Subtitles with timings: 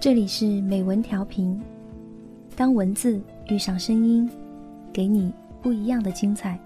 [0.00, 1.60] 这里是美文调频，
[2.54, 4.30] 当文字遇上声音，
[4.92, 6.56] 给你不一样的精彩。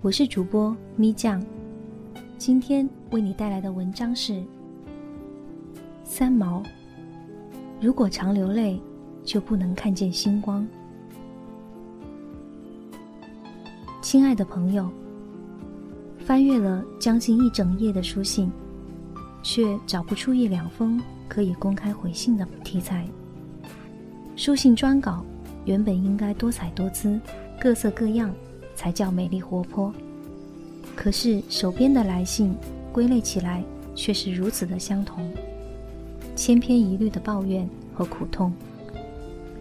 [0.00, 1.44] 我是主播咪酱，
[2.38, 4.40] 今天为你带来的文章是
[6.04, 6.62] 三毛。
[7.80, 8.80] 如果常流泪，
[9.24, 10.64] 就不能看见星光。
[14.00, 14.88] 亲爱的朋友，
[16.20, 18.48] 翻阅了将近一整页的书信，
[19.42, 23.06] 却找不出一两封可以公开回信的题材。
[24.36, 25.24] 书信专稿
[25.64, 27.18] 原本应该多彩多姿、
[27.60, 28.32] 各色各样，
[28.74, 29.92] 才叫美丽活泼。
[30.94, 32.54] 可是手边的来信
[32.92, 33.62] 归类起来
[33.94, 35.30] 却是如此的相同，
[36.34, 38.52] 千篇一律的抱怨和苦痛，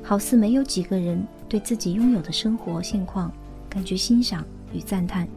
[0.03, 3.31] 好似没有几个人对自己拥有的生活现况。
[3.67, 4.41] 感觉欣赏
[4.73, 5.27] 与赞叹，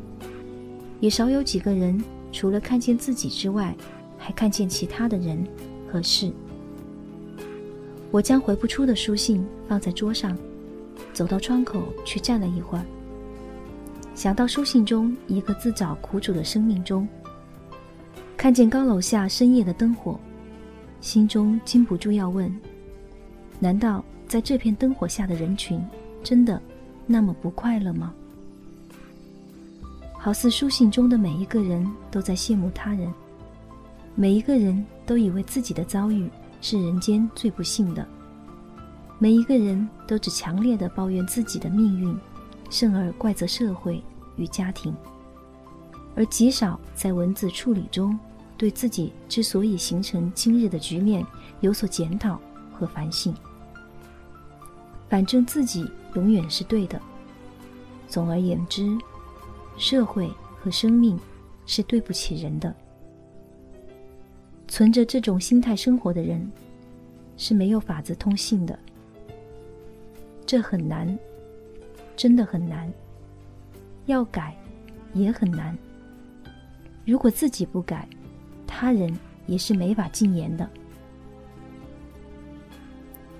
[1.00, 3.74] 也少有几个人除了看见自己之外，
[4.16, 5.44] 还看见其他的人
[5.90, 6.32] 和事。
[8.10, 10.36] 我将回不出的书信放在桌上，
[11.12, 12.84] 走到窗口去站了一会儿。
[14.14, 17.06] 想到书信中一个自找苦主的生命中，
[18.36, 20.18] 看见高楼下深夜的灯火，
[21.00, 22.52] 心中禁不住要问：
[23.60, 25.80] 难道在这片灯火下的人群，
[26.22, 26.60] 真的
[27.06, 28.12] 那么不快乐吗？
[30.14, 33.12] 好似书信中的每一个人都在羡慕他人，
[34.20, 36.28] 每一个人都以为自己的遭遇
[36.60, 38.04] 是人间最不幸的，
[39.16, 42.18] 每一个人都只强烈的抱怨自己的命运，
[42.68, 44.02] 甚而怪责社会
[44.34, 44.92] 与家庭，
[46.16, 48.18] 而极少在文字处理中
[48.56, 51.24] 对自己之所以形成今日的局面
[51.60, 52.40] 有所检讨
[52.72, 53.32] 和反省。
[55.08, 57.00] 反正自己永远是对的。
[58.08, 58.98] 总而言之。
[59.76, 60.28] 社会
[60.60, 61.16] 和生命
[61.64, 62.74] 是对不起人的。
[64.78, 66.48] 存着这种心态生活的人
[67.36, 68.78] 是没有法子通信的。
[70.46, 71.18] 这很难，
[72.16, 72.88] 真的很难。
[74.06, 74.56] 要改
[75.14, 75.76] 也很难。
[77.04, 78.08] 如果自己不改，
[78.68, 79.12] 他人
[79.48, 80.70] 也是没法禁言的。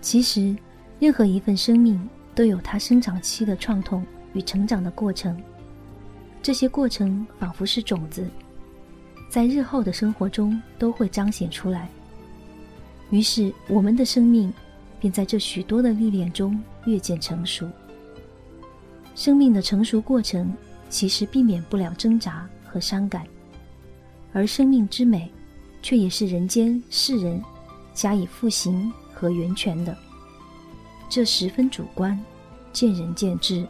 [0.00, 0.56] 其实，
[0.98, 5.40] 任何一份生命都有它生长期的创痛与成长的过程。
[6.42, 8.28] 这些过程仿佛是种子，
[9.28, 11.88] 在日后的生活中都会彰显出来。
[13.10, 14.52] 于是，我们的生命
[15.00, 17.68] 便在这许多的历练中越渐成熟。
[19.14, 20.54] 生命的成熟过程
[20.88, 23.26] 其实避免不了挣扎和伤感，
[24.32, 25.30] 而生命之美，
[25.82, 27.42] 却也是人间世人
[27.92, 29.96] 加以复形和源泉的。
[31.08, 32.18] 这十分主观，
[32.72, 33.66] 见仁见智，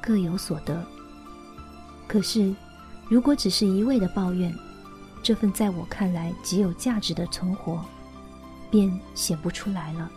[0.00, 0.84] 各有所得。
[2.08, 2.54] 可是，
[3.08, 4.52] 如果只是一味的抱怨，
[5.26, 7.84] 这份在我看来极有价值的存活，
[8.70, 10.08] 便显不出来了。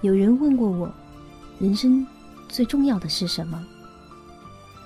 [0.00, 0.88] 有人问过我，
[1.58, 2.06] 人生
[2.48, 3.66] 最重要的是什么？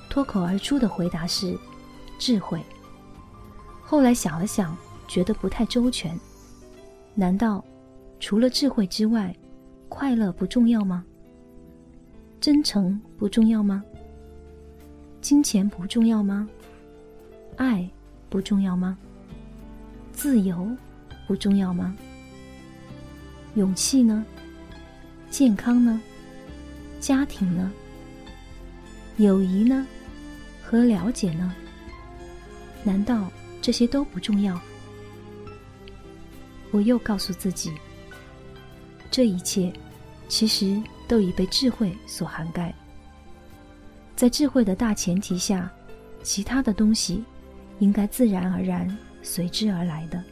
[0.08, 1.54] 脱口而出的回答是
[2.18, 2.62] 智慧。
[3.82, 4.74] 后来想了想，
[5.06, 6.18] 觉得不太周全。
[7.14, 7.62] 难道
[8.20, 9.36] 除了智慧之外，
[9.90, 11.04] 快乐不重要吗？
[12.40, 13.84] 真诚不重要吗？
[15.20, 16.48] 金钱不重要吗？
[17.56, 17.88] 爱
[18.28, 18.96] 不重要吗？
[20.12, 20.70] 自由
[21.26, 21.94] 不重要吗？
[23.54, 24.24] 勇气呢？
[25.30, 26.00] 健康呢？
[27.00, 27.72] 家庭呢？
[29.16, 29.86] 友谊呢？
[30.64, 31.54] 和了解呢？
[32.84, 33.30] 难道
[33.60, 34.60] 这些都不重要？
[36.70, 37.72] 我又告诉自己，
[39.10, 39.72] 这一切
[40.28, 40.82] 其实。
[41.08, 42.74] 都已被智慧所涵盖，
[44.16, 45.70] 在智慧的大前提下，
[46.22, 47.22] 其他的东西
[47.82, 48.88] 应该自然而然
[49.22, 50.22] 随之而来的。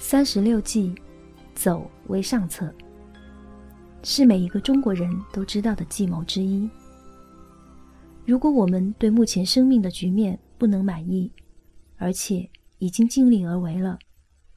[0.00, 0.92] 三十六计，
[1.54, 2.74] 走为上策，
[4.02, 6.68] 是每一个中国人都知道的计谋之一。
[8.26, 11.30] 如果我们对目前生命的局面不能满意，
[11.96, 13.96] 而且已经尽力而为了，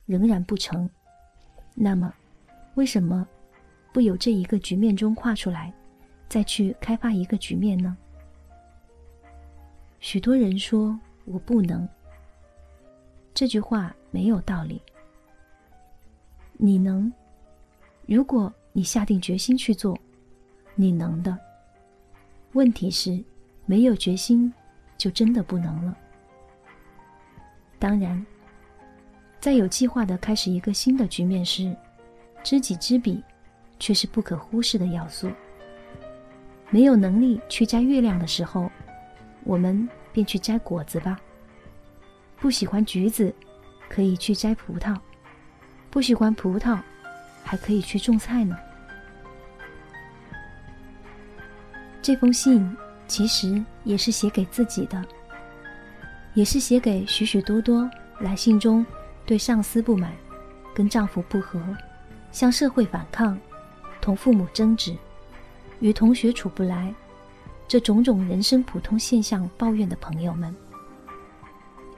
[0.07, 0.89] 仍然不成，
[1.75, 2.11] 那么，
[2.73, 3.27] 为什么？
[3.93, 5.71] 不由这一个局面中跨出来，
[6.27, 7.95] 再去开发一个局面呢？
[10.03, 11.87] 许多人说我不能，
[13.33, 14.81] 这句话没有道理。
[16.57, 17.09] 你能，
[18.05, 19.97] 如果你下定决心去做，
[20.75, 21.39] 你能的。
[22.51, 23.23] 问题是，
[23.65, 24.53] 没有决心，
[24.97, 25.97] 就真的不能了。
[27.79, 28.23] 当然，
[29.39, 31.73] 在有计划的开始一个新的局面时，
[32.43, 33.23] 知己知彼。
[33.79, 35.29] 却是不可忽视的要素。
[36.69, 38.71] 没有能力去摘月亮的时候，
[39.45, 41.19] 我们便去摘果子吧。
[42.37, 43.33] 不喜欢橘子，
[43.87, 44.95] 可以去摘葡萄；
[45.89, 46.79] 不喜欢葡萄，
[47.43, 48.57] 还可以去种菜呢。
[52.01, 52.75] 这封信
[53.07, 55.01] 其实也是写给自己的，
[56.33, 58.85] 也是写给许许多多来信中
[59.25, 60.11] 对上司不满、
[60.73, 61.61] 跟丈夫不和、
[62.31, 63.39] 向社会反抗、
[64.01, 64.93] 同父母争执、
[65.79, 66.93] 与同学处不来
[67.67, 70.55] 这种种人生普通现象抱怨的朋友们。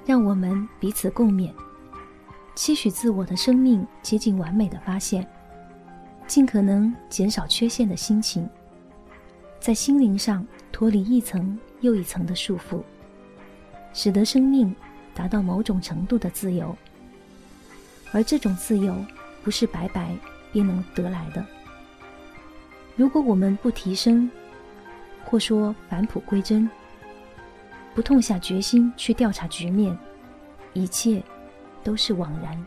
[0.05, 1.51] 让我们彼此共勉，
[2.53, 5.27] 期许自我的生命接近完美的发现，
[6.27, 8.47] 尽可能减少缺陷的心情。
[9.59, 12.83] 在心灵上脱离一层又一层的束缚，
[13.93, 14.73] 使得生命
[15.15, 16.75] 达到某种程度的自由。
[18.11, 18.95] 而这种自由
[19.43, 20.15] 不是白白
[20.51, 21.43] 便能得来的。
[22.95, 24.29] 如果我们不提升，
[25.25, 26.69] 或说返璞归真，
[27.93, 29.97] 不痛下决心去调查局面，
[30.73, 31.21] 一切
[31.83, 32.65] 都是枉然。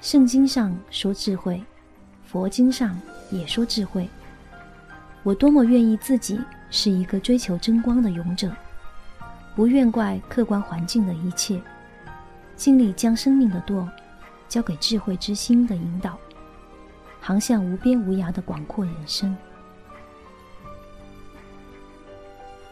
[0.00, 1.62] 圣经上说智慧，
[2.24, 3.00] 佛经上
[3.30, 4.08] 也说智慧。
[5.22, 6.40] 我多么愿意自己
[6.70, 8.50] 是一个追求真光的勇者，
[9.54, 11.60] 不怨怪客观环境的一切，
[12.54, 13.88] 尽力将生命的舵
[14.48, 16.18] 交给智慧之心的引导，
[17.20, 19.36] 航向无边无涯的广阔人生。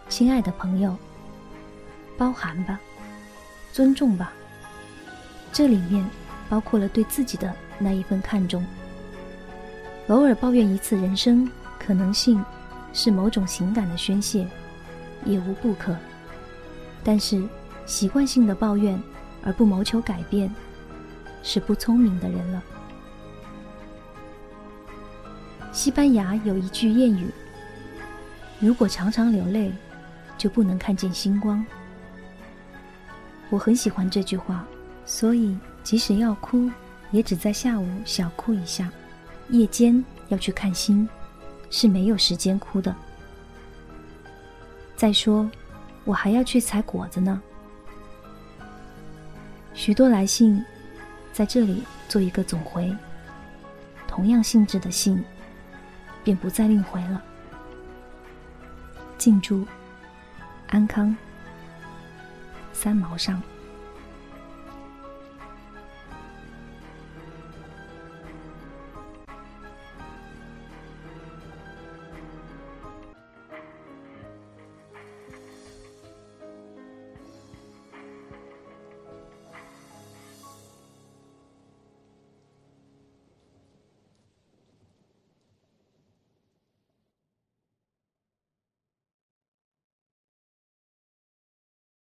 [0.09, 0.97] 亲爱的朋友，
[2.17, 2.81] 包含吧，
[3.73, 4.33] 尊重吧，
[5.53, 6.05] 这里面
[6.49, 8.65] 包括了对自己的那一份看重。
[10.09, 11.49] 偶尔抱怨一次人生。
[11.79, 12.45] 可能性
[12.93, 14.45] 是某种情感的宣泄，
[15.25, 15.95] 也无不可。
[17.05, 17.41] 但是
[17.85, 19.01] 习惯性的抱怨
[19.45, 20.53] 而不谋求改变，
[21.45, 22.61] 是不聪明的人了。
[25.71, 27.31] 西班牙有一句谚语
[28.59, 29.73] ：“如果常常流泪，
[30.37, 31.65] 就不能看见星光。”
[33.51, 34.65] 我很喜欢这句话，
[35.05, 36.71] 所以即使要哭，
[37.11, 38.91] 也只在下午小哭一下，
[39.51, 41.09] 夜间要去看星。
[41.69, 42.95] 是没有时间哭的。
[44.95, 45.51] 再说，
[46.05, 47.43] 我还要去采果子呢。
[49.75, 50.65] 许多来信，
[51.33, 52.97] 在这里做一个总回。
[54.07, 55.23] 同样性质的信，
[56.23, 57.21] 便不再另回了。
[59.19, 59.67] 敬祝
[60.77, 61.17] 安康。
[62.75, 63.41] 三毛上。